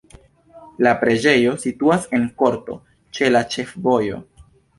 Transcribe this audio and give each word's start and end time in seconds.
La 0.87 0.93
preĝejo 1.01 1.53
situas 1.63 2.07
en 2.19 2.25
korto 2.41 2.79
ĉe 3.19 3.31
la 3.37 3.45
ĉefvojo. 3.53 4.21